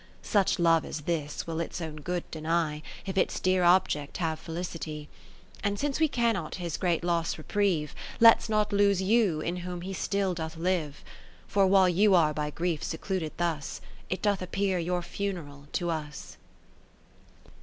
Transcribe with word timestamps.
Such 0.23 0.57
Love 0.57 0.83
as 0.83 1.01
this 1.01 1.45
will 1.45 1.59
its 1.59 1.79
own 1.79 1.97
good 1.97 2.23
deny. 2.31 2.81
If 3.05 3.19
its 3.19 3.39
dear 3.39 3.61
object 3.63 4.17
have 4.17 4.39
felicity. 4.39 5.09
40 5.57 5.59
And 5.63 5.79
since 5.79 5.99
we 5.99 6.07
cannot 6.07 6.55
his 6.55 6.75
great 6.75 7.03
loss 7.03 7.37
reprieve, 7.37 7.93
Let 8.19 8.41
's 8.41 8.49
not 8.49 8.73
lose 8.73 8.99
you 9.03 9.41
in 9.41 9.57
whom 9.57 9.81
he 9.81 9.93
still 9.93 10.33
doth 10.33 10.57
live. 10.57 11.03
For 11.45 11.67
while 11.67 11.87
you 11.87 12.15
are 12.15 12.33
by 12.33 12.49
grief 12.49 12.83
secluded 12.83 13.33
thus. 13.37 13.79
It 14.09 14.23
doth 14.23 14.41
appear 14.41 14.79
your 14.79 15.03
funeral 15.03 15.67
to 15.73 15.91
us. 15.91 16.37